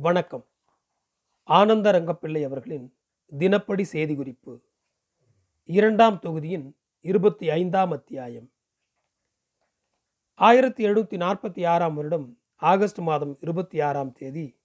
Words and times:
வணக்கம். 0.00 0.46
ஆனந்த 1.42 1.92
ரங்கப்பிள்ளை 1.92 2.44
அவர்களின் 2.44 2.96
தினப்படி 3.38 3.82
செய்தி 3.82 4.14
குறிப்பு 4.14 4.60
இரண்டாம் 5.64 6.18
தொகுதியின் 6.18 6.76
இருபத்தி 7.00 7.50
ஐந்தாம் 7.50 7.90
அத்தியாயம். 7.90 8.52
ஆயிரத்தி 10.34 10.86
எழுநூற்றி 10.86 11.16
நாற்பத்தி 11.24 11.66
ஆறாம் 11.66 11.94
வருடம் 11.94 12.40
ஆகஸ்ட் 12.54 12.98
மாதம் 12.98 13.38
இருபத்தி 13.40 13.80
ஆறாம் 13.80 14.12
தேதி 14.12 14.60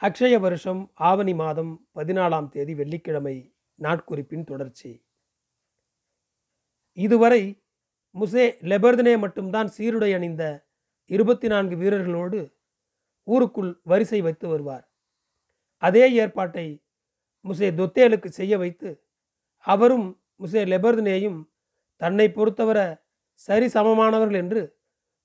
அக்ஷய 0.00 0.40
வருஷம் 0.40 0.90
ஆவணி 0.94 1.34
மாதம் 1.34 1.88
பதினாலாம் 1.94 2.48
தேதி 2.48 2.74
வெள்ளிக்கிழமை 2.74 3.54
நாட்குறிப்பின் 3.78 4.44
தொடர்ச்சி. 4.44 5.04
இதுவரை 6.92 7.62
முசே 8.14 8.54
லெபர்தனே 8.60 9.18
மட்டும்தான் 9.18 9.66
சீருடை 9.66 10.14
அணிந்த 10.14 10.66
இருபத்தி 11.06 11.48
நான்கு 11.48 11.76
வீரர்களோடு 11.76 12.60
ஊருக்குள் 13.28 13.70
வரிசை 13.90 14.20
வைத்து 14.26 14.46
வருவார். 14.48 14.84
அதே 15.82 16.04
ஏற்பாட்டை 16.22 16.66
முசே 17.44 17.68
தொத்தேலுக்கு 17.78 18.28
செய்ய 18.40 18.54
வைத்து 18.58 18.90
அவரும் 19.66 20.06
முசே 20.40 20.62
லெபர்தினேயும் 20.72 21.38
தன்னை 22.00 22.26
பொறுத்தவரை 22.30 22.86
சரி 23.34 23.66
சமமானவர்கள் 23.66 24.40
என்று 24.42 24.62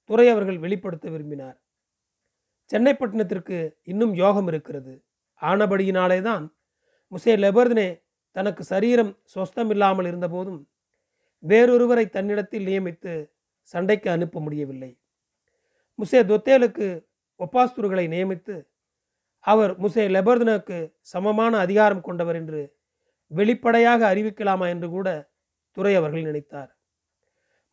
துறை 0.09 0.25
அவர்கள் 0.29 0.59
வெளிப்படுத்த 0.63 1.05
விரும்பினார். 1.09 1.57
சென்னைப்பட்டினத்திற்கு 2.71 3.57
இன்னும் 3.83 4.13
யோகம் 4.13 4.47
இருக்கிறது. 4.47 4.93
ஆனபடியினாலே 5.41 6.19
தான் 6.21 6.45
முசே 7.11 7.33
லெபர்தனே 7.35 7.89
தனக்கு 8.35 8.63
சரீரம் 8.63 9.11
சொஸ்தமில்லாமல் 9.35 10.07
இருந்தபோதும் 10.11 10.61
வேறொருவரை 11.43 12.05
தன்னிடத்தில் 12.09 12.67
நியமித்து 12.69 13.13
சண்டைக்கு 13.73 14.09
அனுப்ப 14.09 14.39
முடியவில்லை. 14.39 14.91
முசே 15.99 16.19
தொத்தேலுக்கு 16.31 16.87
ஒப்பாஸ்துருகளை 17.39 18.05
நியமித்து 18.07 18.55
அவர் 19.39 19.71
முசே 19.79 20.03
லெபர்தனுக்கு 20.15 20.77
சமமான 21.01 21.53
அதிகாரம் 21.57 22.01
கொண்டவர் 22.01 22.35
என்று 22.35 22.61
வெளிப்படையாக 23.31 24.01
அறிவிக்கலாமா 24.13 24.67
என்று 24.69 24.89
கூட 24.89 25.07
துரை 25.77 25.95
அவர்கள் 25.95 26.27
நினைத்தார். 26.27 26.69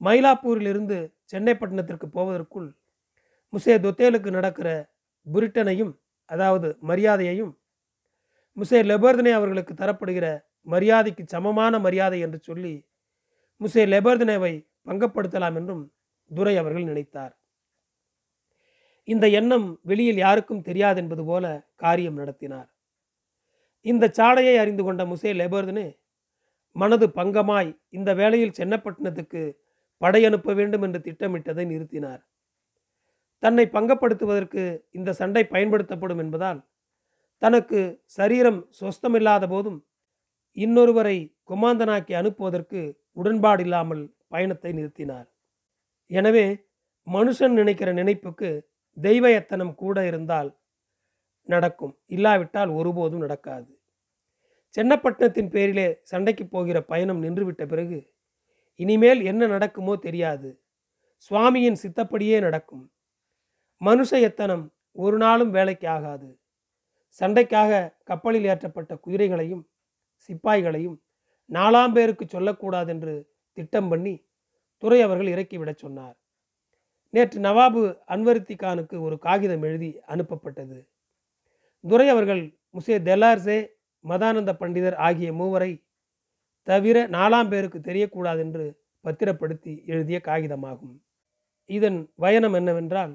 மயிலாப்பூரிலிருந்து 0.00 0.98
சென்னைப்பட்டினத்திற்கு 1.32 2.06
போவதற்குள் 2.06 2.68
முசே 3.52 3.74
தொத்தேலுக்கு 3.78 4.30
நடக்கிற 4.30 4.68
புரிட்டனையும் 5.26 5.92
அதாவது 6.30 6.68
மரியாதையையும் 6.82 7.52
முசே 8.56 8.80
லெபர்தனே 8.82 9.32
அவர்களுக்கு 9.32 9.74
தரப்படுகிற 9.74 10.26
மரியாதைக்கு 10.62 11.24
சமமான 11.26 11.78
மரியாதை 11.78 12.20
என்று 12.20 12.38
சொல்லி 12.42 12.74
முசே 13.60 13.82
லெபர்தனேவை 13.86 14.54
பங்கப்படுத்தலாம் 14.86 15.56
என்றும் 15.56 15.82
துரை 16.30 16.54
அவர்கள் 16.56 16.84
நினைத்தார். 16.84 17.34
இந்த 19.08 19.26
எண்ணம் 19.38 19.66
வெளியில் 19.90 20.20
யாருக்கும் 20.24 20.64
தெரியாது 20.68 20.98
என்பது 21.02 21.24
போல 21.30 21.44
காரியம் 21.82 22.18
நடத்தினார். 22.20 22.68
இந்த 23.86 24.04
சாடையை 24.18 24.54
அறிந்து 24.62 24.82
கொண்ட 24.84 25.02
முசே 25.10 25.30
லெபர்தனே 25.40 25.88
மனது 26.76 27.06
பங்கமாய் 27.18 27.70
இந்த 27.98 28.10
வேளையில் 28.20 28.56
சென்னப்பட்டினத்துக்கு 28.58 29.42
படை 30.02 30.20
அனுப்ப 30.28 30.54
வேண்டும் 30.60 30.84
என்று 30.86 31.00
திட்டமிட்டதை 31.06 31.64
நிறுத்தினார். 31.72 32.22
தன்னை 33.42 33.64
பங்கப்படுத்துவதற்கு 33.76 34.62
இந்த 34.98 35.10
சண்டை 35.20 35.42
பயன்படுத்தப்படும் 35.52 36.22
என்பதால் 36.24 36.60
தனக்கு 37.42 37.80
சரீரம் 38.18 38.60
சொஸ்தமில்லாத 38.80 39.44
போதும் 39.46 39.78
இன்னொருவரை 40.56 41.16
குமாந்தனாக்கி 41.50 42.12
அனுப்புவதற்கு 42.20 42.80
உடன்பாடில்லாமல் 43.20 44.04
பயணத்தை 44.28 44.70
நிறுத்தினார். 44.78 45.26
எனவே 46.10 46.46
மனுஷன் 47.06 47.54
நினைக்கிற 47.60 47.90
நினைப்புக்கு 47.92 48.50
தெய்வ 48.96 49.30
எத்தனம் 49.30 49.74
கூட 49.74 50.06
இருந்தால் 50.06 50.50
நடக்கும். 51.48 51.98
இல்லாவிட்டால் 52.06 52.70
ஒருபோதும் 52.70 53.20
நடக்காது. 53.20 53.70
சென்னப்பட்டினத்தின் 54.74 55.50
பேரிலே 55.50 56.00
சண்டைக்கு 56.02 56.46
போகிற 56.46 56.82
பயணம் 56.82 57.22
நின்றுவிட்ட 57.22 57.66
பிறகு 57.66 57.98
இனிமேல் 58.80 59.22
என்ன 59.24 59.46
நடக்குமோ 59.46 59.96
தெரியாது. 59.96 60.48
சுவாமியின் 61.30 61.80
சித்தப்படியே 61.82 62.40
நடக்கும். 62.40 62.84
மனுஷ 63.80 64.10
எத்தனம் 64.20 64.64
ஒரு 64.96 65.16
நாளும் 65.18 65.50
வேலைக்கு 65.50 65.88
ஆகாது. 65.88 66.28
சண்டைக்காக 67.20 67.72
கப்பலில் 68.04 68.44
ஏற்றப்பட்ட 68.44 68.92
குதிரைகளையும் 69.00 69.64
சிப்பாய்களையும் 70.28 70.96
நாலாம் 71.50 71.92
பேருக்கு 71.92 72.26
சொல்லக்கூடாது 72.28 72.90
என்று 72.90 73.14
திட்டம் 73.52 73.88
பண்ணி 73.88 74.14
துறை 74.82 75.00
அவர்கள் 75.02 75.26
இறக்கிவிடச் 75.26 75.82
சொன்னார். 75.84 76.16
நேற்று 77.14 77.38
நவாபு 77.40 77.80
அன்வருத்தி 78.14 78.54
கானுக்கு 78.54 78.96
ஒரு 79.00 79.16
காகிதம் 79.18 79.62
எழுதி 79.62 79.90
அனுப்பப்பட்டது. 80.12 80.78
துரை 81.84 82.06
அவர்கள் 82.08 82.42
முசே 82.72 82.96
தெலார்சே 83.08 83.58
மதானந்த 84.04 84.52
பண்டிதர் 84.60 84.96
ஆகிய 85.06 85.28
மூவரை 85.32 85.72
தவிர 86.62 86.96
நாலாம் 87.08 87.48
பேருக்கு 87.48 87.78
தெரியக்கூடாது 87.80 88.38
என்று 88.38 88.64
பத்திரப்படுத்தி 89.04 89.72
எழுதிய 89.86 90.18
காகிதமாகும். 90.24 90.96
இதன் 91.70 91.98
பயணம் 92.16 92.52
என்னவென்றால் 92.52 93.12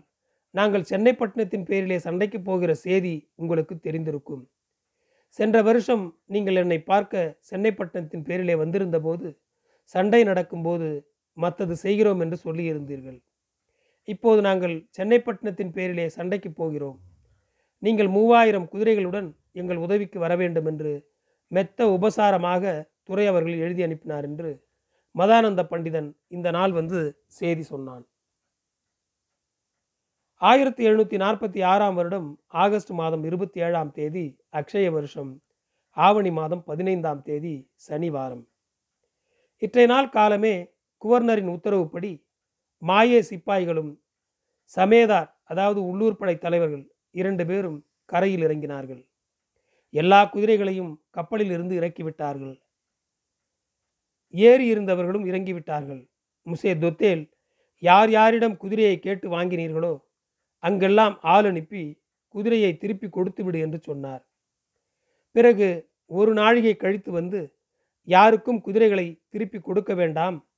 நாங்கள் 0.56 0.90
சென்னைப்பட்டினத்தின் 0.92 1.64
பேரிலே 1.64 1.98
சண்டைக்கு 1.98 2.40
போகிற 2.42 2.72
செய்தி 2.86 3.16
உங்களுக்கு 3.36 3.76
தெரிந்திருக்கும். 3.76 4.44
சென்ற 5.38 5.58
வருஷம் 5.62 6.06
நீங்கள் 6.26 6.56
என்னை 6.56 6.80
பார்க்க 6.82 7.40
சென்னைப்பட்டினத்தின் 7.50 8.28
பேரிலே 8.30 8.56
வந்திருந்த 8.56 9.00
போது 9.00 9.28
சண்டை 9.96 10.22
நடக்கும்போது 10.24 10.88
மற்றது 11.38 11.76
செய்கிறோம் 11.76 12.20
என்று 12.20 12.38
சொல்லியிருந்தீர்கள். 12.46 13.20
இப்போது 14.14 14.42
நாங்கள் 14.48 14.76
சென்னைப்பட்டினத்தின் 14.98 15.74
பேரிலே 15.78 16.06
சண்டைக்கு 16.18 16.50
போகிறோம். 16.52 16.98
நீங்கள் 17.84 18.10
மூவாயிரம் 18.16 18.70
குதிரைகளுடன் 18.74 19.28
எங்கள் 19.60 19.82
உதவிக்கு 19.86 20.18
வர 20.24 20.34
வேண்டும் 20.42 20.68
என்று 20.72 20.92
மெத்த 21.52 21.88
உபசாரமாக 21.96 22.64
துறை 23.08 23.26
அவர்கள் 23.32 23.62
எழுதி 23.66 23.82
அனுப்பினார் 23.88 24.26
என்று 24.30 24.52
மதானந்த 25.16 25.62
பண்டிதன் 25.72 26.10
இந்த 26.36 26.48
நாள் 26.58 26.74
வந்து 26.80 27.00
செய்தி 27.40 27.64
சொன்னான். 27.72 28.04
ஆயிரத்தி 30.42 30.82
எழுநூற்றி 30.90 31.18
நாற்பத்தி 31.24 31.62
ஆறாம் 31.72 31.96
வருடம் 32.00 32.28
ஆகஸ்ட் 32.64 32.92
மாதம் 33.00 33.24
இருபத்தி 33.30 33.60
ஏழாம் 33.66 33.92
தேதி 33.92 34.26
அக்ஷய 34.60 34.90
வருஷம் 34.98 35.32
ஆவணி 35.98 36.32
மாதம் 36.32 36.64
பதினைந்தாம் 36.64 37.22
தேதி 37.22 37.56
சனிவாரம். 37.88 38.44
இற்றைய 39.62 39.88
நாள் 39.94 40.14
காலமே 40.18 40.56
குவர்னரின் 41.02 41.54
உத்தரவுப்படி 41.56 42.12
மாயே 42.82 43.20
சிப்பாய்களும் 43.22 43.92
சமேதார் 44.78 45.30
அதாவது 45.44 45.80
உள்ளூர் 45.84 46.18
படை 46.18 46.36
தலைவர்கள் 46.38 46.86
இரண்டு 47.12 47.46
பேரும் 47.46 47.86
கரையில் 48.06 48.44
இறங்கினார்கள். 48.48 49.02
எல்லா 49.90 50.20
குதிரைகளையும் 50.26 50.92
கப்பலில் 51.10 51.52
இருந்து 51.52 51.74
இறக்கிவிட்டார்கள். 51.80 52.56
ஏறி 54.30 54.66
இருந்தவர்களும் 54.74 55.26
இறங்கிவிட்டார்கள். 55.26 56.02
முசே 56.46 56.74
தொத்தேல் 56.80 57.24
யார் 57.84 58.10
யாரிடம் 58.10 58.58
குதிரையை 58.58 59.00
கேட்டு 59.00 59.28
வாங்கினீர்களோ 59.30 59.94
அங்கெல்லாம் 60.60 61.20
ஆள் 61.22 61.46
அனுப்பி 61.46 61.84
குதிரையை 62.36 62.72
திருப்பி 62.78 63.08
கொடுத்து 63.10 63.44
விடு 63.44 63.60
என்று 63.60 63.80
சொன்னார். 63.80 64.24
பிறகு 65.36 65.70
ஒரு 66.06 66.34
நாழிகை 66.34 66.74
கழித்து 66.76 67.12
வந்து 67.12 67.58
யாருக்கும் 68.08 68.62
குதிரைகளை 68.62 69.22
திருப்பி 69.30 69.60
கொடுக்க 69.60 69.94
வேண்டாம் 69.94 70.49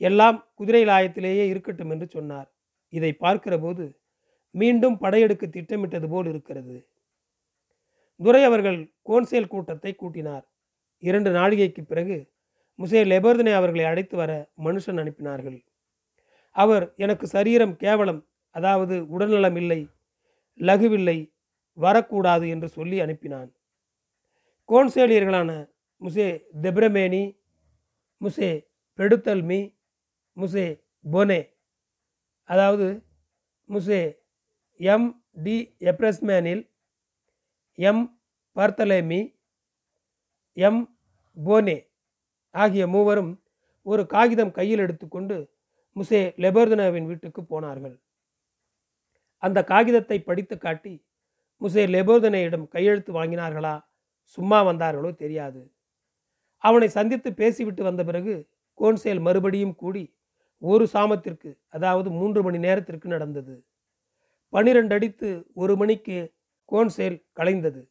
எல்லாம் 0.00 0.38
குதிரை 0.54 0.84
லாயத்திலேயே 0.84 1.44
இருக்கட்டும் 1.48 1.90
என்று 1.90 2.08
சொன்னார். 2.08 2.48
இதை 2.88 3.12
பார்க்கிற 3.12 3.58
போது 3.58 3.84
மீண்டும் 4.50 4.98
படையெடுக்க 4.98 5.46
திட்டமிட்டது 5.46 6.08
போல் 6.08 6.26
இருக்கிறது. 6.26 6.86
துரை 8.20 8.44
அவர்கள் 8.44 8.92
கோன்சேல் 9.02 9.48
கூட்டத்தை 9.48 9.92
கூட்டினார். 9.94 10.44
இரண்டு 10.98 11.30
நாழிகைக்கு 11.30 11.82
பிறகு 11.82 12.32
முசே 12.78 13.00
லெபர்தனை 13.04 13.52
அவர்களை 13.52 13.84
அழைத்து 13.84 14.16
வர 14.16 14.50
மனுஷன் 14.64 15.00
அனுப்பினார்கள். 15.02 15.58
அவர் 16.50 16.94
எனக்கு 16.96 17.26
சரீரம் 17.26 17.76
கேவலம் 17.76 18.26
அதாவது 18.50 19.06
உடல்நலம் 19.06 19.56
இல்லை 19.56 19.80
லகுவில்லை 20.60 21.32
வரக்கூடாது 21.72 22.48
என்று 22.48 22.68
சொல்லி 22.68 22.96
அனுப்பினான். 23.00 23.50
கோன்சேலியர்களான 24.68 25.50
முசே 26.02 26.28
தெப்ரமேனி 26.62 27.24
முசே 28.20 28.50
பெடுத்தல்மி 28.98 29.73
முசே 30.36 30.66
போனே. 31.04 31.40
அதாவது 32.48 32.86
முசே 33.70 34.00
எம் 34.80 35.08
டி 35.42 35.56
எப்ரஸ்மேனில் 35.90 36.62
எம் 37.78 38.02
பர்த்தலேமி 38.56 39.20
எம் 40.56 40.82
போனே 41.36 41.76
ஆகிய 42.54 42.84
மூவரும் 42.86 43.32
ஒரு 43.86 44.02
காகிதம் 44.06 44.50
கையில் 44.50 44.78
எடுத்துக்கொண்டு 44.78 45.36
முசே 45.96 46.20
லெபர்தனாவின் 46.44 47.06
வீட்டுக்கு 47.06 47.42
போனார்கள். 47.44 47.96
அந்த 49.42 49.58
காகிதத்தை 49.64 50.18
படித்து 50.22 50.56
காட்டி 50.58 50.94
முசே 51.60 51.82
லெபோதனையிடம் 51.86 52.66
கையெழுத்து 52.68 53.10
வாங்கினார்களா? 53.12 53.74
சும்மா 54.38 54.58
வந்தார்களோ 54.62 55.10
தெரியாது. 55.14 55.60
அவனை 56.64 56.88
சந்தித்து 56.88 57.30
பேசிவிட்டு 57.34 57.82
வந்த 57.82 58.02
பிறகு 58.04 58.34
கோன்சேல் 58.78 59.20
மறுபடியும் 59.20 59.74
கூடி 59.74 60.04
ஒரு 60.64 60.84
சாமத்திற்கு 60.92 61.50
அதாவது 61.68 62.10
மூன்று 62.10 62.42
மணி 62.42 62.58
நேரத்திற்கு 62.58 63.08
நடந்தது. 63.08 63.64
பனிரெண்டு 64.48 64.94
அடித்து 64.94 65.46
ஒரு 65.54 65.76
மணிக்கு 65.76 66.34
கோன்சேல் 66.72 67.24
கலைந்தது. 67.36 67.82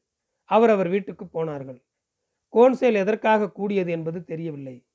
அவர் 0.43 0.69
அவர் 0.69 0.89
வீட்டுக்கு 0.89 1.25
போனார்கள். 1.27 1.79
கோன்சேல் 2.53 2.93
எதற்காக 2.93 3.51
கூடியது 3.51 3.91
என்பது 3.91 4.23
தெரியவில்லை. 4.23 4.85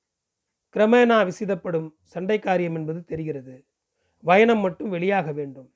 கிரமேணா 0.74 1.18
விசிதப்படும் 1.24 1.88
சண்டை 2.02 2.38
காரியம் 2.38 2.74
என்பது 2.74 3.04
தெரிகிறது. 3.04 3.66
பயணம் 4.24 4.58
மட்டும் 4.58 4.92
வெளியாக 4.92 5.34
வேண்டும். 5.34 5.70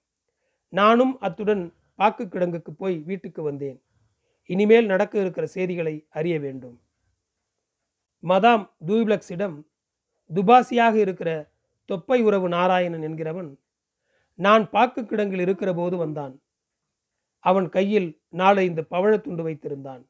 நானும் 0.68 1.18
அத்துடன் 1.18 1.74
பாக்கு 1.94 2.24
கிடங்குக்கு 2.24 2.72
போய் 2.76 2.96
வீட்டுக்கு 2.98 3.42
வந்தேன். 3.42 3.78
இனிமேல் 4.50 4.86
நடக்க 4.86 5.20
இருக்கிற 5.20 5.46
செய்திகளை 5.46 6.06
அறிய 6.10 6.38
வேண்டும். 6.40 6.76
மதாம் 8.22 8.64
தூப்ளக்ஸிடம் 8.86 9.56
துபாசியாக 10.30 10.94
இருக்கிற 10.94 11.51
தொப்பை 11.92 12.22
உறவு 12.22 12.48
நாராயணன் 12.48 13.00
என்கிறவன் 13.00 13.56
நான் 14.34 14.70
பாக்கு 14.70 15.00
கிடங்கில் 15.02 15.40
இருக்கிற 15.40 15.74
போது 15.74 15.96
வந்தான். 15.96 16.42
அவன் 17.38 17.68
கையில் 17.68 18.22
நாலைந்து 18.28 18.86
பவழத்துண்டு 18.90 19.42
வைத்திருந்தான். 19.46 20.02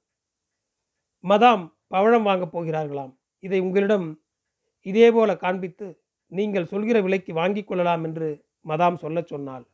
மதாம் 1.22 1.74
பவழம் 1.90 2.22
வாங்கப் 2.22 2.58
போகிறார்களாம். 2.58 3.18
இதை 3.38 3.60
உங்களிடம் 3.60 4.22
இதேபோல 4.84 5.36
காண்பித்து 5.36 6.02
நீங்கள் 6.26 6.64
சொல்கிற 6.64 7.00
விலைக்கு 7.00 7.32
வாங்கிக் 7.34 7.66
கொள்ளலாம் 7.66 8.04
என்று 8.04 8.44
மதாம் 8.68 8.94
சொல்லச் 8.94 9.26
சொன்னாள். 9.26 9.64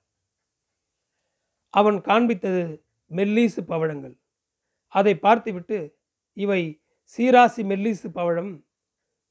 அவன் 1.71 2.01
காண்பித்தது 2.01 2.83
மெல்லீசு 3.07 3.63
பவழங்கள். 3.63 4.17
அதை 4.87 5.19
பார்த்துவிட்டு 5.19 5.99
இவை 6.33 6.83
சீராசி 7.17 7.65
மெல்லீசு 7.65 8.11
பவழம் 8.11 8.67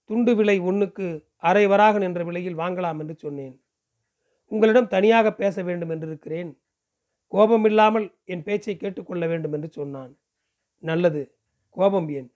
துண்டு 0.04 0.36
விலை 0.36 0.60
ஒன்றுக்கு 0.60 1.27
அரை 1.44 1.68
வராகன் 1.68 2.01
என்ற 2.01 2.24
விலையில் 2.24 2.57
வாங்கலாம் 2.57 3.00
என்று 3.00 3.16
சொன்னேன். 3.16 3.56
உங்களிடம் 4.48 4.88
தனியாக 4.88 5.34
பேச 5.34 5.63
வேண்டும் 5.63 5.89
என்று 5.89 6.07
இருக்கிறேன் 6.07 6.57
கோபமில்லாமல் 7.28 8.07
என் 8.25 8.44
பேச்சை 8.44 8.78
கேட்டுக்கொள்ள 8.78 9.28
வேண்டும் 9.28 9.54
என்று 9.54 9.69
சொன்னான். 9.72 10.12
நல்லது 10.84 11.36
கோபம் 11.69 12.10
ஏன்? 12.10 12.30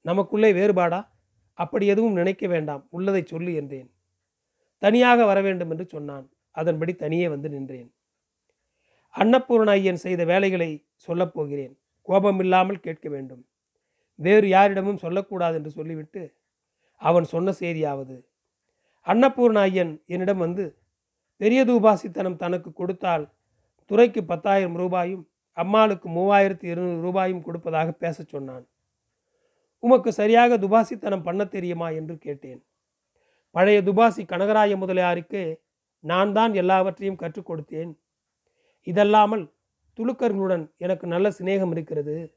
நமக்குள்ளே 0.00 0.52
வேறுபாடா? 0.52 1.06
அப்படி 1.52 1.86
எதுவும் 1.86 2.12
நினைக்க 2.12 2.46
வேண்டாம் 2.46 2.88
உள்ளதை 2.90 3.22
சொல்லு 3.24 3.54
என்றேன். 3.54 3.88
தனியாக 4.78 5.24
வர 5.24 5.40
வேண்டும் 5.40 5.70
என்று 5.70 5.86
சொன்னான். 5.88 6.26
அதன்படி 6.50 6.94
தனியே 6.94 7.28
வந்து 7.28 7.48
நின்றேன். 7.48 7.88
அன்னபூர்ண 9.14 9.70
ஐயன் 9.70 9.96
செய்த 9.96 10.24
வேலைகளை 10.24 10.70
சொல்லப்போகிறேன் 11.08 11.74
கோபமில்லாமல் 12.08 12.80
கேட்க 12.80 13.08
வேண்டும். 13.08 13.42
வேறு 14.18 14.48
யாரிடமும் 14.48 14.96
சொல்லக்கூடாது 14.96 15.54
என்று 15.54 15.70
சொல்லிவிட்டு 15.70 16.22
அவன் 16.96 17.24
சொன்ன 17.24 17.52
செய்தியாவது 17.52 18.16
அன்னபூர்ண 19.06 19.58
ஐயன் 19.58 20.02
என்னிடம் 20.06 20.38
வந்து 20.38 20.78
பெரிய 21.36 21.64
தூபாசித்தனம் 21.64 22.36
தனக்கு 22.36 22.72
கொடுத்தால் 22.72 23.32
துறைக்கு 23.86 24.24
பத்தாயிரம் 24.24 24.76
ரூபாயும் 24.76 25.28
அம்மாளுக்கு 25.52 26.08
மூவாயிரத்தி 26.08 26.64
இருநூறு 26.64 27.00
ரூபாயும் 27.00 27.42
கொடுப்பதாக 27.42 27.92
பேசச் 27.92 28.28
சொன்னான். 28.28 28.68
உமக்கு 29.78 30.12
சரியாக 30.12 30.56
துபாசித்தனம் 30.56 31.22
பண்ண 31.22 31.44
தெரியுமா? 31.44 31.90
என்று 31.90 32.18
கேட்டேன். 32.18 32.64
பழைய 33.50 33.82
துபாசி 33.82 34.24
கனகராய 34.24 34.76
முதலியாருக்கு 34.76 35.60
நான் 36.00 36.32
தான் 36.32 36.54
எல்லாவற்றையும் 36.54 37.16
கற்றுக் 37.16 37.48
கொடுத்தேன். 37.50 37.92
இதல்லாமல் 38.86 39.44
துலுக்கர்களுடன் 39.98 40.64
எனக்கு 40.76 41.06
நல்ல 41.06 41.28
சிநேகம் 41.38 41.70
இருக்கிறது. 41.70 42.36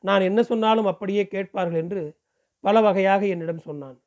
நான் 0.00 0.20
என்ன 0.20 0.42
சொன்னாலும் 0.42 0.86
அப்படியே 0.86 1.26
கேட்பார்கள் 1.26 1.80
என்று 1.82 2.18
பல 2.60 2.80
வகையாக 2.80 3.26
என்னிடம் 3.26 3.58
சொன்னான். 3.58 4.00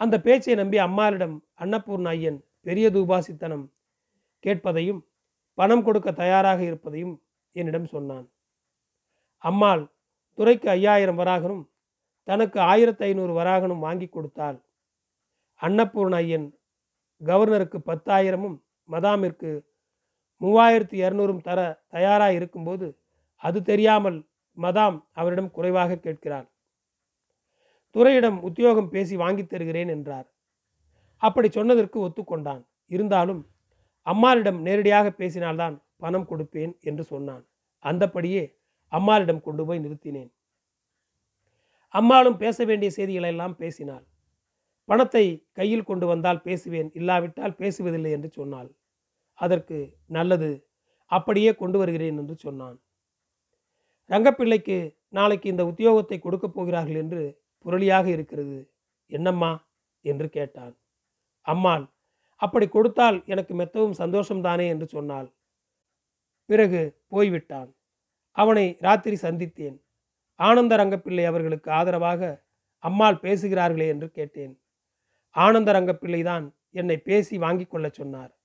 அந்த 0.00 0.20
பேச்சை 0.20 0.54
நம்பி 0.54 0.78
அம்மாளிடம் 0.78 1.36
அன்னபூர்ண 1.54 2.08
ஐயன் 2.08 2.38
பெரிய 2.62 2.90
தூபாசித்தனம் 2.90 3.64
கேட்பதையும் 4.44 5.00
பணம் 5.54 5.82
கொடுக்க 5.82 6.12
தயாராக 6.12 6.62
இருப்பதையும் 6.62 7.22
என்னிடம் 7.52 7.86
சொன்னான். 7.86 8.26
அம்மாள் 9.38 9.82
துறைக்கு 10.34 10.68
ஐயாயிரம் 10.70 11.16
வராகனும் 11.16 11.64
தனக்கு 12.24 12.60
ஆயிரத்தி 12.60 13.02
ஐநூறு 13.04 13.32
வராகனும் 13.32 13.78
வாங்கி 13.78 14.08
கொடுத்தால் 14.08 14.58
அன்னபூர்ண 15.62 16.16
ஐயன் 16.16 16.48
கவர்னருக்கு 17.20 17.78
பத்தாயிரமும் 17.78 18.56
மதாமிற்கு 18.88 19.50
மூவாயிரத்தி 20.40 20.96
இரநூறும் 21.04 21.40
தர 21.40 21.60
தயாராக 21.88 22.32
இருக்கும்போது 22.32 22.86
அது 23.36 23.62
தெரியாமல் 23.62 24.18
மதாம் 24.56 24.98
அவரிடம் 25.12 25.50
குறைவாக 25.50 25.96
கேட்கிறாள். 25.96 26.49
துறையிடம் 27.94 28.40
உத்தியோகம் 28.40 28.88
பேசி 28.88 29.16
வாங்கித் 29.16 29.50
தருகிறேன் 29.50 29.88
என்றார். 29.88 30.28
அப்படி 31.16 31.50
சொன்னதற்கு 31.50 32.08
ஒத்துக்கொண்டான். 32.08 32.64
இருந்தாலும் 32.86 33.48
அம்மாளிடம் 34.02 34.62
நேரடியாக 34.62 35.08
பேசினால்தான் 35.10 35.82
பணம் 35.96 36.26
கொடுப்பேன் 36.26 36.78
என்று 36.80 37.04
சொன்னான். 37.04 37.46
அந்தப்படியே 37.80 38.56
அம்மாளிடம் 38.88 39.40
கொண்டு 39.40 39.66
போய் 39.66 39.78
நிறுத்தினேன். 39.78 40.30
அம்மாளும் 41.88 42.36
பேச 42.36 42.64
வேண்டிய 42.64 42.90
செய்திகளை 42.90 43.30
எல்லாம் 43.30 43.56
பேசினாள். 43.56 44.04
பணத்தை 44.84 45.46
கையில் 45.52 45.84
கொண்டு 45.84 46.06
வந்தால் 46.06 46.42
பேசுவேன் 46.42 46.90
இல்லாவிட்டால் 46.94 47.56
பேசுவதில்லை 47.58 48.10
என்று 48.10 48.30
சொன்னாள். 48.30 48.70
அதற்கு 49.34 49.94
நல்லது 50.06 50.68
அப்படியே 51.06 51.54
கொண்டு 51.54 51.78
வருகிறேன் 51.78 52.18
என்று 52.18 52.34
சொன்னான். 52.34 52.78
ரங்கப்பிள்ளைக்கு 54.08 54.96
நாளைக்கு 55.08 55.48
இந்த 55.48 55.64
உத்தியோகத்தை 55.64 56.18
கொடுக்கப் 56.18 56.54
போகிறார்கள் 56.54 56.94
என்று 56.94 57.39
புரளியாக 57.64 58.06
இருக்கிறது. 58.06 58.72
என்னம்மா? 59.06 59.68
என்று 60.00 60.28
கேட்டான். 60.28 60.78
அம்மாள் 61.40 61.86
அப்படி 62.36 62.68
கொடுத்தால் 62.68 63.22
எனக்கு 63.26 63.54
மெத்தவும் 63.54 63.98
சந்தோஷம்தானே 63.98 64.68
என்று 64.68 64.86
சொன்னாள். 64.86 65.32
பிறகு 66.44 67.02
போய்விட்டான். 67.08 67.76
அவனை 68.30 68.76
ராத்திரி 68.80 69.16
சந்தித்தேன். 69.22 69.82
ஆனந்த 70.34 70.76
ரங்கப்பிள்ளை 70.76 71.24
அவர்களுக்கு 71.26 71.70
ஆதரவாக 71.70 72.44
அம்மாள் 72.78 73.14
பேசுகிறார்களே? 73.14 73.88
என்று 73.88 74.10
கேட்டேன். 74.10 74.62
ஆனந்த 75.30 75.72
ரங்கப்பிள்ளை 75.72 76.22
தான் 76.22 76.54
என்னை 76.70 76.98
பேசி 76.98 77.38
வாங்கி 77.38 77.64
கொள்ளச் 77.64 77.94
சொன்னார். 77.94 78.38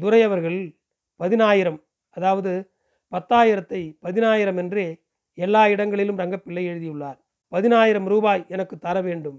துரை 0.00 0.22
அவர்கள் 0.22 0.78
பதினாயிரம் 1.16 1.84
அதாவது 2.08 2.72
பத்தாயிரத்தை 3.10 3.96
பதினாயிரம் 4.00 4.56
என்றே 4.56 5.04
எல்லா 5.34 5.68
இடங்களிலும் 5.68 6.18
ரங்கப்பிள்ளை 6.18 6.64
எழுதியுள்ளார். 6.64 7.25
பதினாயிரம் 7.52 8.08
ரூபாய் 8.12 8.42
எனக்கு 8.48 8.78
தர 8.78 8.96
வேண்டும். 9.00 9.38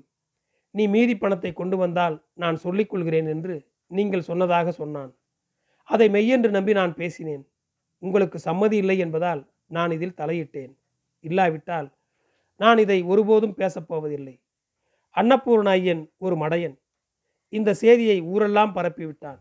நீ 0.76 0.84
மீதி 0.88 1.16
பணத்தை 1.18 1.52
கொண்டு 1.54 1.78
வந்தால் 1.78 2.16
நான் 2.34 2.58
சொல்லிக் 2.64 2.90
கொள்கிறேன் 2.92 3.28
என்று 3.34 3.56
நீங்கள் 3.92 4.28
சொன்னதாக 4.30 4.72
சொன்னான். 4.72 5.12
அதை 5.84 6.08
மெய்யென்று 6.10 6.50
நம்பி 6.50 6.74
நான் 6.74 6.94
பேசினேன். 6.94 7.44
உங்களுக்கு 8.04 8.38
சம்மதி 8.46 8.78
இல்லை 8.84 8.98
என்பதால் 8.98 9.42
நான் 9.76 9.92
இதில் 9.92 10.18
தலையிட்டேன். 10.22 10.74
இல்லாவிட்டால் 11.24 11.88
நான் 12.56 12.78
இதை 12.78 13.00
ஒருபோதும் 13.04 13.56
பேசப்போவதில்லை 13.62 14.36
அன்னபூர்ண 15.16 15.70
ஐயன் 15.78 16.04
ஒரு 16.18 16.36
மடையன். 16.36 16.76
இந்த 17.54 17.70
செய்தியை 17.74 18.18
ஊரெல்லாம் 18.34 18.76
பரப்பிவிட்டான். 18.76 19.40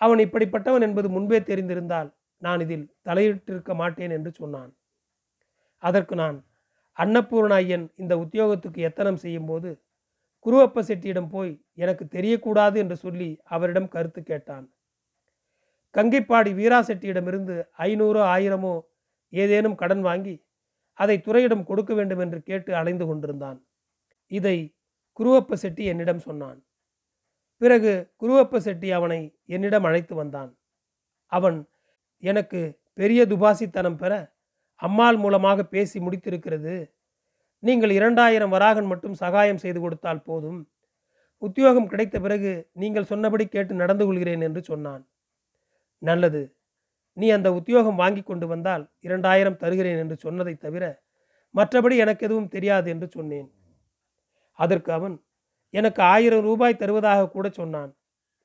அவன் 0.00 0.20
இப்படிப்பட்டவன் 0.24 0.84
என்பது 0.86 1.08
முன்பே 1.08 1.38
தெரிந்திருந்தால் 1.40 2.10
நான் 2.42 2.60
இதில் 2.64 2.86
தலையிட்டிருக்க 3.08 3.72
மாட்டேன் 3.74 4.12
என்று 4.16 4.30
சொன்னான். 4.40 4.70
அதற்கு 5.82 6.14
நான் 6.14 6.36
அன்னபூர்ண 7.02 7.54
ஐயன் 7.54 7.86
இந்த 7.96 8.14
உத்தியோகத்துக்கு 8.18 8.80
எத்தனம் 8.88 9.22
செய்யும்போது 9.24 9.70
குருவப்ப 10.46 10.82
செட்டியிடம் 10.88 11.30
போய் 11.30 11.52
எனக்கு 11.74 12.04
தெரியக்கூடாது 12.14 12.76
என்று 12.82 12.96
சொல்லி 12.96 13.30
அவரிடம் 13.54 13.88
கருத்து 13.88 14.20
கேட்டான். 14.22 14.66
கங்கைப்பாடி 15.94 16.50
வீரா 16.54 16.78
செட்டியிடமிருந்து 16.88 17.54
ஐநூறோ 17.86 18.22
ஆயிரமோ 18.34 18.74
ஏதேனும் 19.32 19.74
கடன் 19.74 20.02
வாங்கி 20.02 20.34
அதை 20.98 21.16
துறையிடம் 21.20 21.64
கொடுக்க 21.64 21.92
வேண்டும் 21.94 22.22
என்று 22.24 22.38
கேட்டு 22.42 22.70
அலைந்து 22.74 23.04
கொண்டிருந்தான். 23.06 23.58
இதை 24.30 24.56
குருவப்ப 25.18 25.54
செட்டி 25.54 25.84
என்னிடம் 25.84 26.22
சொன்னான். 26.26 26.58
பிறகு 27.60 27.92
குருவப்ப 28.22 28.60
செட்டி 28.66 28.88
அவனை 28.90 29.20
என்னிடம் 29.46 29.86
அழைத்து 29.88 30.14
வந்தான். 30.14 30.50
அவன் 31.32 31.58
எனக்கு 32.22 32.60
பெரிய 32.94 33.20
துபாசித்தனம் 33.26 34.00
பெற 34.02 34.12
அம்மாள் 34.82 35.18
மூலமாக 35.24 35.62
பேசி 35.74 35.98
முடித்திருக்கிறது. 36.00 36.74
நீங்கள் 37.62 37.90
இரண்டாயிரம் 37.90 38.54
வராகன் 38.56 38.88
மட்டும் 38.92 39.16
சகாயம் 39.22 39.62
செய்து 39.64 39.80
கொடுத்தால் 39.80 40.26
போதும். 40.28 40.60
உத்தியோகம் 41.42 41.90
கிடைத்த 41.92 42.16
பிறகு 42.20 42.52
நீங்கள் 42.72 43.10
சொன்னபடி 43.10 43.44
கேட்டு 43.48 43.74
நடந்து 43.74 44.04
கொள்கிறேன் 44.06 44.42
என்று 44.48 44.60
சொன்னான். 44.64 45.02
நல்லது. 46.02 46.42
நீ 47.16 47.26
அந்த 47.30 47.48
உத்தியோகம் 47.52 48.00
வாங்கி 48.02 48.22
கொண்டு 48.22 48.46
வந்தால் 48.46 48.84
இரண்டாயிரம் 49.00 49.60
தருகிறேன் 49.62 50.00
என்று 50.04 50.16
சொன்னதை 50.16 50.54
தவிர 50.54 50.84
மற்றபடி 51.54 51.94
எனக்கு 51.96 52.22
எதுவும் 52.26 52.52
தெரியாது 52.54 52.88
என்று 52.90 53.06
சொன்னேன். 53.16 53.48
அதற்கு 54.58 54.90
அவன் 54.92 55.16
எனக்கு 55.74 56.00
ஆயிரம் 56.02 56.44
ரூபாய் 56.48 56.80
தருவதாக 56.82 57.28
கூட 57.28 57.46
சொன்னான். 57.50 57.90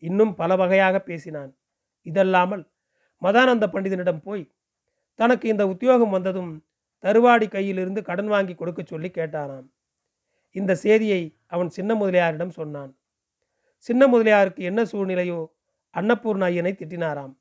இன்னும் 0.04 0.34
பல 0.36 0.56
வகையாக 0.56 0.96
பேசினான். 1.00 1.52
இதல்லாமல் 2.06 2.64
மதானந்த 3.22 3.66
பண்டிதனிடம் 3.74 4.24
போய் 4.24 4.44
தனக்கு 5.16 5.48
இந்த 5.50 5.68
உத்தியோகம் 5.68 6.10
வந்ததும் 6.10 6.52
தருவாடி 7.04 7.48
கையிலிருந்து 7.48 8.02
கடன் 8.02 8.28
வாங்கி 8.28 8.56
கொடுக்க 8.56 8.82
சொல்லி 8.84 9.10
கேட்டானாம் 9.10 9.68
இந்த 10.52 10.76
செய்தியை 10.76 11.22
அவன் 11.48 11.70
சின்ன 11.70 11.96
முதலியாரிடம் 11.96 12.50
சொன்னான். 12.50 12.92
சின்ன 13.78 14.08
முதலியாருக்கு 14.08 14.64
என்ன 14.64 14.82
சூழ்நிலையோ 14.84 15.40
அன்னபூர்ண 15.94 16.44
ஐயனை 16.50 16.74
திட்டினாராம். 16.76 17.34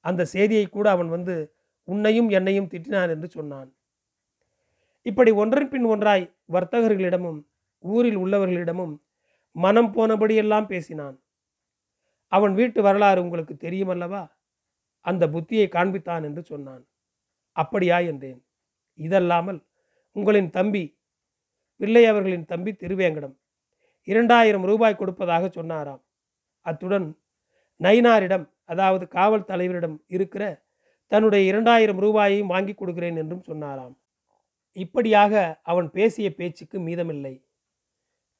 அந்த 0.00 0.24
செய்தியை 0.24 0.66
கூட 0.66 0.90
அவன் 0.90 1.08
வந்து 1.08 1.54
உன்னையும் 1.84 2.28
என்னையும் 2.28 2.68
திட்டினான் 2.68 3.10
என்று 3.10 3.28
சொன்னான். 3.28 3.74
இப்படி 5.02 5.30
ஒன்றன் 5.30 5.68
பின் 5.68 5.84
ஒன்றாய் 5.84 6.24
வர்த்தகர்களிடமும் 6.52 7.40
ஊரில் 7.78 8.16
உள்ளவர்களிடமும் 8.16 8.94
மனம் 9.56 9.94
போனபடியெல்லாம் 9.94 10.66
பேசினான். 10.66 11.16
அவன் 12.28 12.54
வீட்டு 12.54 12.82
வரலாறு 12.82 13.22
உங்களுக்கு 13.22 13.54
தெரியுமல்லவா? 13.54 14.22
அந்த 15.00 15.28
புத்தியை 15.28 15.66
காண்பித்தான் 15.68 16.24
என்று 16.24 16.42
சொன்னான். 16.42 16.84
அப்படியா 17.56 17.98
என்றேன். 18.10 18.40
இதல்லாமல் 18.98 19.60
உங்களின் 20.16 20.50
தம்பி 20.56 20.84
பிள்ளை 21.80 22.02
அவர்களின் 22.10 22.48
தம்பி 22.52 22.72
திருவேங்கடம் 22.82 23.34
இரண்டாயிரம் 24.08 24.66
ரூபாய் 24.70 25.00
கொடுப்பதாக 25.00 25.44
சொன்னாராம். 25.56 26.02
அத்துடன் 26.66 27.06
நயினாரிடம் 27.80 28.44
அதாவது 28.72 29.04
காவல் 29.16 29.48
தலைவரிடம் 29.50 29.96
இருக்கிற 30.06 30.44
தன்னுடைய 31.12 31.42
இரண்டாயிரம் 31.50 32.00
ரூபாயையும் 32.04 32.52
வாங்கி 32.54 32.74
கொடுக்கிறேன் 32.74 33.18
என்றும் 33.22 33.46
சொன்னாராம். 33.48 33.94
இப்படியாக 34.76 35.32
அவன் 35.70 35.88
பேசிய 35.96 36.28
பேச்சுக்கு 36.38 36.78
மீதமில்லை. 36.86 37.34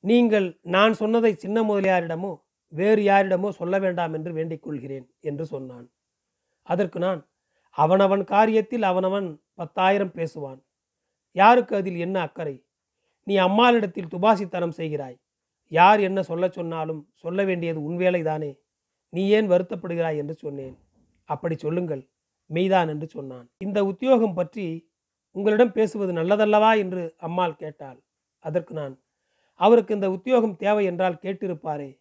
நீங்கள் 0.04 0.46
நான் 0.76 0.94
சொன்னதை 1.00 1.32
சின்ன 1.42 1.58
முதலியாரிடமோ 1.62 2.32
வேறு 2.72 3.02
யாரிடமோ 3.10 3.48
சொல்ல 3.58 3.78
வேண்டாம் 3.84 4.14
என்று 4.18 4.30
வேண்டிக் 4.38 4.64
கொள்கிறேன் 4.66 5.06
என்று 5.30 5.44
சொன்னான். 5.46 5.86
அதற்கு 6.66 6.98
நான் 7.06 7.20
அவனவன் 7.78 8.24
காரியத்தில் 8.24 8.82
அவனவன் 8.82 9.40
பத்தாயிரம் 9.54 10.12
பேசுவான். 10.12 10.60
யாருக்கு 11.32 11.76
அதில் 11.76 11.96
என்ன 11.96 12.20
அக்கறை? 12.20 12.64
நீ 13.22 13.36
அம்மாளிடத்தில் 13.36 14.12
துபாசித்தனம் 14.14 14.76
செய்கிறாய். 14.76 15.18
யார் 15.68 16.00
என்ன 16.00 16.22
சொல்ல 16.22 16.48
சொன்னாலும் 16.48 17.10
சொல்ல 17.14 17.44
வேண்டியது 17.44 17.82
உன் 17.82 17.98
வேலைதானே. 17.98 18.58
நீ 19.08 19.28
ஏன் 19.28 19.50
வருத்தப்படுகிறாய் 19.50 20.16
என்று 20.16 20.34
சொன்னேன். 20.34 20.78
அப்படி 21.24 21.54
சொல்லுங்கள் 21.54 22.08
மெய்தான் 22.50 22.88
என்று 22.88 23.06
சொன்னான். 23.06 23.50
இந்த 23.58 23.84
உத்தியோகம் 23.84 24.34
பற்றி 24.34 24.90
உங்களிடம் 25.30 25.72
பேசுவது 25.72 26.12
நல்லதல்லவா 26.12 26.78
என்று 26.78 27.14
அம்மாள் 27.18 27.56
கேட்டாள். 27.56 27.98
அதற்கு 28.38 28.74
நான் 28.74 29.00
அவருக்கு 29.54 29.94
இந்த 29.94 30.10
உத்தியோகம் 30.10 30.56
தேவை 30.56 30.84
என்றால் 30.84 31.20
கேட்டிருப்பாரே. 31.22 31.98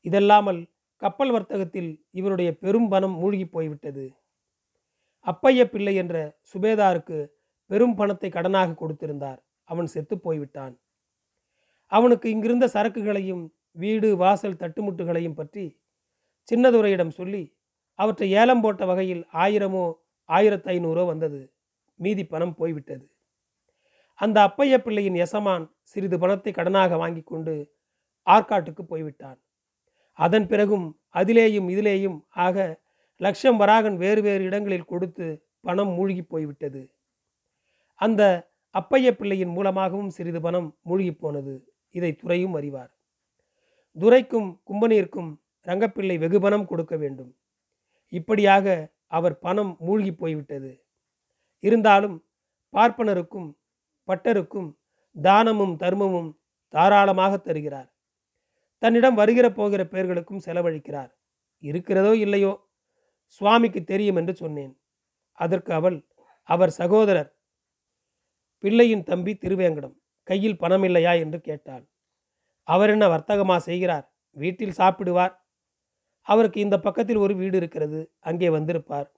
இதல்லாமல் 0.00 0.60
கப்பல் 0.96 1.30
வர்த்தகத்தில் 1.30 2.06
இவருடைய 2.10 2.56
பெரும் 2.56 2.88
பணம் 2.88 3.12
மூழ்கி 3.12 3.46
போய்விட்டது. 3.46 4.04
அப்பைய 5.26 5.60
பிள்ளை 5.70 5.94
என்ற 6.02 6.16
சுபேதாருக்கு 6.52 7.18
பெரும் 7.70 7.96
பணத்தை 7.98 8.28
கடனாக 8.30 8.76
கொடுத்திருந்தார். 8.80 9.40
அவன் 9.68 9.88
செத்து 9.94 10.14
போய்விட்டான். 10.18 10.74
அவனுக்கு 11.92 12.26
இங்கிருந்த 12.34 12.66
சரக்குகளையும் 12.74 13.44
வீடு 13.82 14.08
வாசல் 14.16 14.60
தட்டுமுட்டுகளையும் 14.62 15.38
பற்றி 15.38 15.64
சின்னதுரையிடம் 16.48 17.12
சொல்லி 17.18 17.42
அவற்றை 17.98 18.28
ஏலம் 18.40 18.62
போட்ட 18.64 18.82
வகையில் 18.90 19.22
ஆயிரமோ 19.44 19.84
ஆயிரத்து 20.28 20.68
ஐநூறோ 20.74 21.02
வந்தது. 21.06 21.40
மீதி 22.00 22.24
பணம் 22.24 22.54
போய்விட்டது. 22.60 23.04
அந்த 24.20 24.36
அப்பைய 24.48 24.74
பிள்ளையின் 24.82 25.18
எசமான் 25.24 25.64
சிறிது 25.92 26.16
பணத்தை 26.18 26.52
கடனாக 26.52 26.96
வாங்கி 27.02 27.22
கொண்டு 27.22 27.54
ஆற்காட்டுக்கு 28.26 28.82
போய்விட்டான். 28.92 29.38
அதன் 30.18 30.46
பிறகும் 30.50 30.86
அதிலேயும் 31.14 31.68
இதிலேயும் 31.74 32.18
ஆக 32.46 32.56
லக்ஷம் 33.20 33.56
வராகன் 33.56 33.96
வேறு 33.96 34.22
வேறு 34.22 34.44
இடங்களில் 34.44 34.84
கொடுத்து 34.84 35.46
பணம் 35.60 35.88
மூழ்கி 35.88 36.22
போய்விட்டது. 36.22 36.94
அந்த 37.94 38.52
அப்பைய 38.70 39.16
பிள்ளையின் 39.16 39.48
மூலமாகவும் 39.48 40.10
சிறிது 40.10 40.40
பணம் 40.40 40.78
மூழ்கி 40.82 41.12
போனது. 41.12 41.74
இதை 41.90 42.14
துறையும் 42.14 42.54
அறிவார். 42.54 42.92
துரைக்கும் 44.00 44.62
கும்பனீருக்கும் 44.66 45.30
ரங்கப்பிள்ளை 45.66 46.18
வெகு 46.18 46.40
பணம் 46.40 46.66
கொடுக்க 46.66 46.96
வேண்டும். 46.96 47.36
இப்படியாக 48.08 48.92
அவர் 49.06 49.38
பணம் 49.38 49.76
மூழ்கி 49.78 50.12
போய்விட்டது. 50.12 50.84
இருந்தாலும் 51.60 52.24
பார்ப்பனருக்கும் 52.72 53.48
பட்டருக்கும் 54.08 54.76
தானமும் 55.22 55.76
தர்மமும் 55.76 56.30
தாராளமாக 56.68 57.36
தருகிறார். 57.36 57.92
தன்னிடம் 58.78 59.14
வருகிற 59.14 59.52
போகிற 59.52 59.86
பேர்களுக்கும் 59.86 60.40
செலவழிக்கிறார். 60.44 61.10
இருக்கிறதோ 61.58 62.16
இல்லையோ 62.16 62.52
சுவாமிக்கு 63.26 63.80
தெரியும் 63.84 64.16
என்று 64.16 64.34
சொன்னேன். 64.36 64.72
அதற்கு 65.38 65.70
அவள் 65.74 65.96
அவர் 66.48 66.72
சகோதரர். 66.80 67.30
பிள்ளையின் 68.64 69.02
தம்பி 69.02 69.32
திருவேங்கடம் 69.34 69.96
கையில் 70.28 70.60
பணம் 70.62 70.82
இல்லையா 70.82 71.12
என்று 71.12 71.40
கேட்டாள். 71.40 71.84
அவர் 72.68 72.90
என்ன 72.90 73.04
வர்த்தகமா 73.08 73.56
செய்கிறார்? 73.56 74.06
வீட்டில் 74.36 74.78
சாப்பிடுவார்? 74.78 75.34
அவருக்கு 76.26 76.60
இந்த 76.60 76.76
பக்கத்தில் 76.78 77.16
ஒரு 77.16 77.34
வீடு 77.36 77.56
இருக்கிறது 77.56 78.00
அங்கே 78.20 78.48
வந்திருப்பார். 78.50 79.08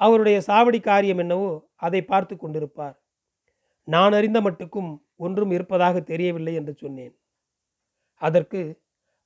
அவருடைய 0.00 0.38
சாவடி 0.46 0.80
காரியம் 0.80 1.18
என்னவோ 1.18 1.50
அதை 1.76 2.00
பார்த்து 2.02 2.34
கொண்டிருப்பார். 2.36 2.96
நான் 3.88 4.12
அறிந்த 4.12 4.40
மட்டுக்கும் 4.40 4.90
ஒன்றும் 5.16 5.50
இருப்பதாக 5.50 6.00
தெரியவில்லை 6.00 6.54
என்று 6.54 6.72
சொன்னேன். 6.74 7.14
அதற்கு 8.22 8.60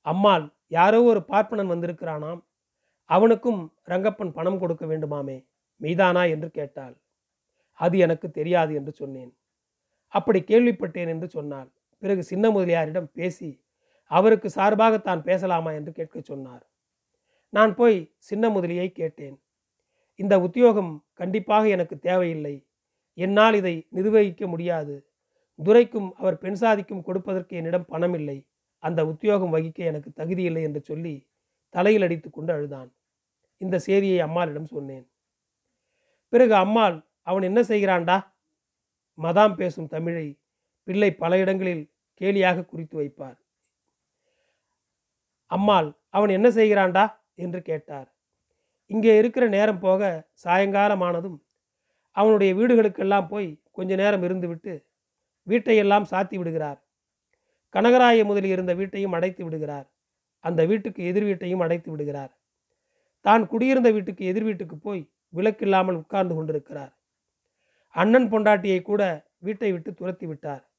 அம்மாள் 0.05 0.45
யாரோ 0.67 0.99
ஒரு 1.03 1.21
பார்ப்பனன் 1.27 1.71
வந்திருக்கிறானாம். 1.73 2.41
அவனுக்கும் 3.05 3.71
ரங்கப்பன் 3.87 4.31
பணம் 4.31 4.59
கொடுக்க 4.59 4.85
வேண்டுமாமே? 4.85 5.45
மீதானா? 5.81 6.29
என்று 6.29 6.51
கேட்டாள். 6.51 6.95
அது 7.71 7.97
எனக்கு 7.97 8.31
தெரியாது 8.31 8.73
என்று 8.73 8.91
சொன்னேன். 8.91 9.31
அப்படி 10.07 10.39
கேள்விப்பட்டேன் 10.39 11.07
என்று 11.07 11.27
சொன்னாள். 11.29 11.71
பிறகு 11.99 12.23
சின்ன 12.23 12.49
முதலியாரிடம் 12.49 13.09
பேசி 13.13 13.59
அவருக்கு 14.07 14.49
சார்பாக 14.49 14.97
தான் 14.97 15.21
பேசலாமா 15.21 15.71
என்று 15.71 15.91
கேட்க 15.91 16.21
சொன்னார். 16.21 16.63
நான் 17.49 17.75
போய் 17.75 18.13
சின்ன 18.17 18.49
முதலியை 18.49 18.91
கேட்டேன். 18.91 19.39
இந்த 20.15 20.39
உத்தியோகம் 20.39 21.05
கண்டிப்பாக 21.13 21.67
எனக்கு 21.67 21.99
தேவையில்லை. 21.99 22.65
என்னால் 23.13 23.53
இதை 23.53 23.87
நிர்வகிக்க 23.89 24.47
முடியாது. 24.47 25.05
துரைக்கும் 25.59 26.13
அவர் 26.13 26.37
பெண் 26.37 26.53
சாதிக்கும் 26.53 27.03
கொடுப்பதற்கு 27.03 27.55
என்னிடம் 27.55 27.85
பணம் 27.85 28.13
இல்லை 28.13 28.45
அந்த 28.79 29.05
உத்தியோகம் 29.05 29.53
வகிக்க 29.53 29.77
எனக்கு 29.77 30.09
தகுதியில்லை 30.15 30.61
என்று 30.61 30.81
சொல்லி 30.81 31.27
தலையில் 31.73 32.01
அடித்து 32.01 32.29
கொண்டு 32.29 32.53
அழுதான். 32.53 32.89
இந்த 33.57 33.79
செய்தியை 33.79 34.19
அம்மாளிடம் 34.19 34.65
சொன்னேன். 34.65 35.11
பிறகு 36.29 36.55
அம்மாள் 36.55 37.07
அவன் 37.21 37.41
என்ன 37.41 37.61
செய்கிறான்டா? 37.61 38.17
மதாம் 39.17 39.55
பேசும் 39.55 39.87
தமிழை 39.87 40.39
பிள்ளை 40.83 41.13
பல 41.13 41.37
இடங்களில் 41.37 41.83
கேலியாக 42.21 42.65
குறித்து 42.65 43.01
வைப்பார். 43.01 43.37
அம்மாள் 45.45 45.89
அவன் 46.09 46.29
என்ன 46.29 46.49
செய்கிறான்டா? 46.49 47.05
என்று 47.35 47.61
கேட்டார். 47.61 48.09
இங்கே 48.85 49.17
இருக்கிற 49.17 49.47
நேரம் 49.47 49.79
போக 49.79 50.31
சாயங்காலமானதும் 50.43 51.37
அவனுடைய 52.11 52.55
வீடுகளுக்கெல்லாம் 52.55 53.27
போய் 53.27 53.61
கொஞ்ச 53.71 53.95
நேரம் 53.95 54.23
இருந்துவிட்டு 54.23 54.73
வீட்டையெல்லாம் 55.47 56.09
சாத்தி 56.11 56.35
விடுகிறார். 56.35 56.79
கனகராய 57.73 58.25
முதலில் 58.25 58.51
இருந்த 58.51 58.73
வீட்டையும் 58.73 59.11
அடைத்து 59.11 59.43
விடுகிறார். 59.43 59.87
அந்த 60.43 60.65
வீட்டுக்கு 60.65 61.03
எதிர் 61.03 61.23
வீட்டையும் 61.23 61.59
அடைத்து 61.59 61.91
விடுகிறார். 61.91 62.33
தான் 63.21 63.47
குடியிருந்த 63.47 63.91
வீட்டுக்கு 63.91 64.25
எதிர் 64.25 64.43
வீட்டுக்கு 64.43 64.77
போய் 64.77 65.09
விளக்கில்லாமல் 65.33 65.95
உட்கார்ந்து 65.95 66.35
கொண்டிருக்கிறார். 66.35 66.93
அண்ணன் 67.89 68.29
பொண்டாட்டியை 68.31 68.81
கூட 68.81 69.27
வீட்டை 69.39 69.71
விட்டு 69.71 69.93
துரத்தி 69.93 70.25
விட்டார். 70.25 70.69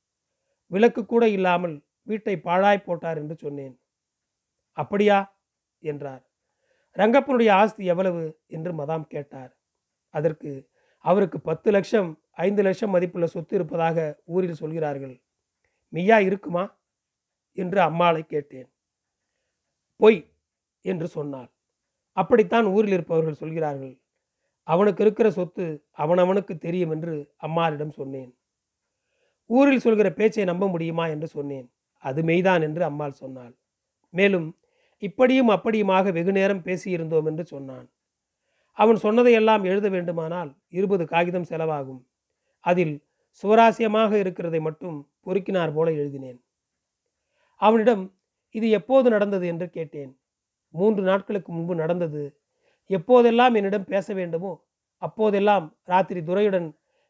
விளக்கு 0.67 1.07
கூட 1.07 1.29
இல்லாமல் 1.29 1.83
வீட்டை 2.03 2.37
பாழாய் 2.37 2.87
போட்டார் 2.87 3.19
என்று 3.19 3.35
சொன்னேன். 3.35 3.81
அப்படியா? 4.73 5.37
என்றார். 5.83 6.23
ரங்கப்பனுடைய 6.97 7.51
ஆஸ்தி 7.51 7.85
எவ்வளவு? 7.85 8.41
என்று 8.47 8.73
மதாம் 8.73 9.07
கேட்டார். 9.07 9.57
அதற்கு 10.15 10.69
அவருக்கு 10.99 11.41
பத்து 11.41 11.71
லட்சம் 11.71 12.21
ஐந்து 12.31 12.63
லட்சம் 12.63 12.91
மதிப்புள்ள 12.91 13.27
சொத்து 13.27 13.55
இருப்பதாக 13.55 14.21
ஊரில் 14.25 14.55
சொல்கிறார்கள். 14.55 15.23
மெய்யா 15.93 16.19
இருக்குமா? 16.19 16.65
என்று 17.53 17.81
அம்மாளை 17.81 18.23
கேட்டேன். 18.23 18.69
பொய் 19.97 20.21
என்று 20.85 21.07
சொன்னாள் 21.07 21.51
அப்படித்தான் 22.13 22.67
ஊரில் 22.67 22.93
இருப்பவர்கள் 22.93 23.35
சொல்கிறார்கள் 23.35 23.95
அவனுக்கு 24.69 25.03
இருக்கிற 25.05 25.31
சொத்து 25.31 25.65
அவனவனுக்கு 25.99 26.59
தெரியும் 26.59 26.91
என்று 26.91 27.15
அம்மாரிடம் 27.37 27.91
சொன்னேன். 27.91 28.31
ஊரில் 29.51 29.79
சொல்கிற 29.79 30.13
பேச்சை 30.13 30.45
நம்ப 30.45 30.69
முடியுமா 30.69 31.07
என்று 31.07 31.27
சொன்னேன். 31.27 31.67
அது 31.99 32.23
மெய்தான் 32.23 32.63
என்று 32.63 32.85
அம்மாள் 32.85 33.13
சொன்னாள். 33.13 33.55
மேலும் 34.11 34.59
இப்படியும் 34.99 35.49
அப்படியுமாக 35.49 36.13
வெகு 36.13 36.33
நேரம் 36.33 36.63
பேசியிருந்தோம் 36.63 37.27
என்று 37.27 37.45
சொன்னான். 37.47 37.87
அவன் 38.73 38.97
சொன்னதையெல்லாம் 38.97 39.65
எழுத 39.65 39.89
வேண்டுமானால் 39.89 40.51
இருபது 40.69 41.07
காகிதம் 41.07 41.49
செலவாகும். 41.49 42.03
அதில் 42.61 42.95
சுவராசியமாக 43.43 44.13
இருக்கிறதை 44.19 44.61
மட்டும் 44.61 45.11
பொறுக்கினார் 45.21 45.75
போல 45.75 45.91
எழுதினேன். 45.93 46.39
அவனிடம் 47.61 48.05
இது 48.55 48.67
எப்போது 48.71 49.07
நடந்தது 49.11 49.47
என்று 49.47 49.67
கேட்டேன். 49.71 50.13
மூன்று 50.75 51.03
நாட்களுக்கு 51.03 51.51
முன்பு 51.53 51.75
நடந்தது. 51.75 52.23
எப்போதெல்லாம் 52.91 53.55
என்னிடம் 53.55 53.85
பேச 53.85 54.07
வேண்டுமோ 54.15 54.53
அப்போதெல்லாம் 55.03 55.67
ராத்திரி 55.85 56.21
துரையுடன் 56.21 56.69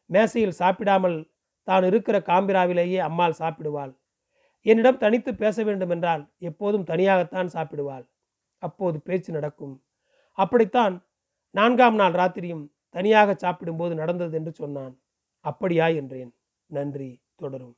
மேசையில் 0.09 0.59
சாப்பிடாமல் 0.61 1.17
தான் 1.67 1.83
இருக்கிற 1.83 2.17
காம்பிராவிலேயே 2.19 2.99
அம்மாள் 3.07 3.39
சாப்பிடுவாள். 3.39 3.93
என்னிடம் 4.65 4.97
தனித்து 4.97 5.31
பேச 5.35 5.63
வேண்டுமென்றால் 5.63 6.23
எப்போதும் 6.37 6.83
தனியாகத்தான் 6.83 7.49
சாப்பிடுவாள். 7.55 8.05
அப்போது 8.63 8.97
பேச்சு 8.99 9.31
நடக்கும். 9.33 9.75
அப்படித்தான் 10.37 10.95
நான்காம் 11.55 11.95
நாள் 11.95 12.13
ராத்திரியும் 12.13 12.63
தனியாக 12.89 13.35
சாப்பிடும்போது 13.35 13.93
நடந்தது 13.95 14.33
என்று 14.37 14.51
சொன்னான். 14.51 14.93
அப்படியா 15.45 15.87
என்றேன். 16.01 16.31
நன்றி 16.69 17.09
தொடரும். 17.35 17.75